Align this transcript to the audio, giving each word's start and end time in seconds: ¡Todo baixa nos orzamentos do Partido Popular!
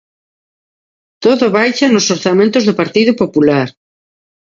¡Todo 1.23 1.45
baixa 1.57 1.85
nos 1.89 2.09
orzamentos 2.15 2.63
do 2.67 2.77
Partido 2.81 3.11
Popular! 3.21 3.67